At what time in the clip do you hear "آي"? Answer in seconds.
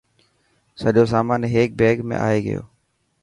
2.29-2.39